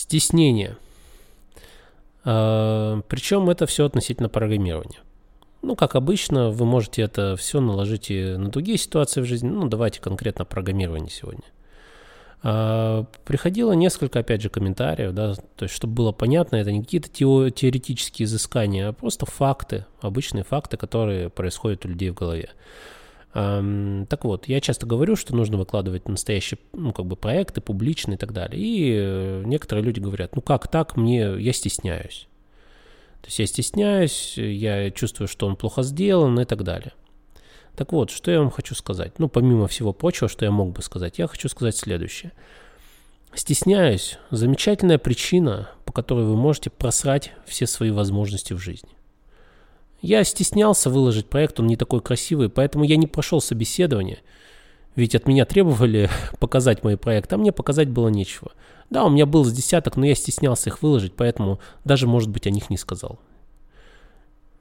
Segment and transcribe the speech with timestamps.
[0.00, 0.78] Стеснение.
[2.24, 5.00] А, Причем это все относительно программирования.
[5.60, 9.50] Ну, как обычно, вы можете это все наложить и на другие ситуации в жизни.
[9.50, 11.44] Ну, давайте конкретно программирование сегодня.
[12.42, 17.10] А, приходило несколько, опять же, комментариев, да, то есть, чтобы было понятно, это не какие-то
[17.10, 22.48] теоретические изыскания, а просто факты, обычные факты, которые происходят у людей в голове.
[23.32, 28.18] Так вот, я часто говорю, что нужно выкладывать настоящие, ну, как бы проекты, публичные и
[28.18, 28.60] так далее.
[28.60, 32.26] И э, некоторые люди говорят, ну как так, мне, я стесняюсь.
[33.20, 36.92] То есть я стесняюсь, я чувствую, что он плохо сделан и так далее.
[37.76, 39.18] Так вот, что я вам хочу сказать?
[39.18, 42.32] Ну, помимо всего прочего, что я мог бы сказать, я хочу сказать следующее.
[43.32, 48.90] Стесняюсь– замечательная причина, по которой вы можете просрать все свои возможности в жизни.
[50.00, 54.20] Я стеснялся выложить проект, он не такой красивый, поэтому я не прошел собеседование.
[54.96, 56.08] Ведь от меня требовали
[56.40, 58.52] показать мои проекты, а мне показать было нечего.
[58.88, 62.46] Да, у меня был с десяток, но я стеснялся их выложить, поэтому даже, может быть,
[62.46, 63.20] о них не сказал.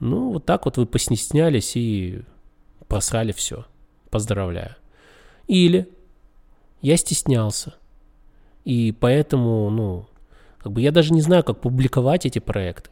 [0.00, 2.22] Ну, вот так вот вы постеснялись и
[2.88, 3.66] просрали все.
[4.10, 4.76] Поздравляю.
[5.46, 5.88] Или
[6.80, 7.74] я стеснялся.
[8.64, 10.06] И поэтому, ну,
[10.58, 12.90] как бы я даже не знаю, как публиковать эти проекты.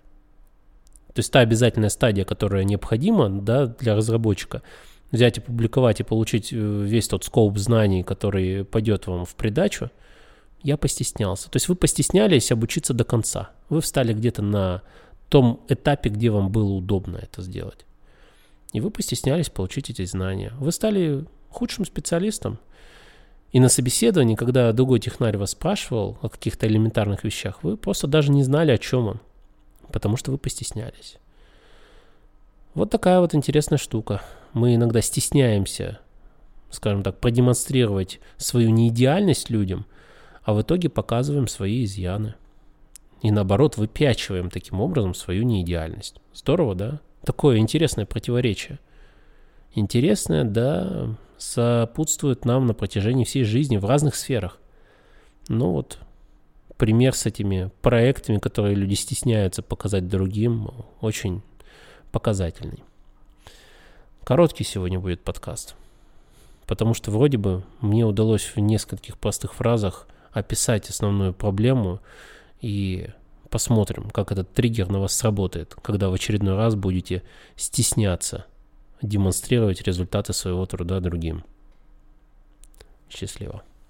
[1.14, 4.62] То есть та обязательная стадия, которая необходима да, для разработчика,
[5.10, 9.90] взять и публиковать и получить э, весь тот скоп знаний, который пойдет вам в придачу,
[10.62, 11.50] я постеснялся.
[11.50, 13.50] То есть вы постеснялись обучиться до конца.
[13.68, 14.82] Вы встали где-то на
[15.28, 17.84] том этапе, где вам было удобно это сделать.
[18.72, 20.52] И вы постеснялись получить эти знания.
[20.58, 22.58] Вы стали худшим специалистом.
[23.50, 28.30] И на собеседовании, когда другой технарь вас спрашивал о каких-то элементарных вещах, вы просто даже
[28.30, 29.20] не знали, о чем он
[29.92, 31.18] потому что вы постеснялись.
[32.74, 34.22] Вот такая вот интересная штука.
[34.54, 36.00] Мы иногда стесняемся,
[36.70, 39.86] скажем так, продемонстрировать свою неидеальность людям,
[40.42, 42.34] а в итоге показываем свои изъяны.
[43.20, 46.20] И наоборот, выпячиваем таким образом свою неидеальность.
[46.34, 47.00] Здорово, да?
[47.24, 48.80] Такое интересное противоречие.
[49.74, 54.58] Интересное, да, сопутствует нам на протяжении всей жизни в разных сферах.
[55.48, 55.98] Ну вот,
[56.82, 60.68] пример с этими проектами, которые люди стесняются показать другим,
[61.00, 61.40] очень
[62.10, 62.82] показательный.
[64.24, 65.76] Короткий сегодня будет подкаст,
[66.66, 72.00] потому что вроде бы мне удалось в нескольких простых фразах описать основную проблему
[72.60, 73.10] и
[73.48, 77.22] посмотрим, как этот триггер на вас сработает, когда в очередной раз будете
[77.54, 78.44] стесняться
[79.02, 81.44] демонстрировать результаты своего труда другим.
[83.08, 83.62] Счастливо.